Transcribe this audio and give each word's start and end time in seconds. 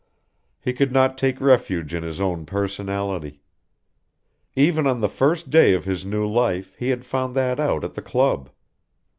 He 0.59 0.73
could 0.73 0.91
not 0.91 1.15
take 1.15 1.39
refuge 1.39 1.93
in 1.93 2.01
his 2.01 2.19
own 2.19 2.47
personality. 2.47 3.43
Even 4.55 4.87
on 4.87 4.99
the 4.99 5.07
first 5.07 5.51
day 5.51 5.73
of 5.75 5.85
his 5.85 6.03
new 6.03 6.25
life 6.27 6.73
he 6.79 6.89
had 6.89 7.05
found 7.05 7.35
that 7.35 7.59
out 7.59 7.83
at 7.83 7.93
the 7.93 8.01
club. 8.01 8.49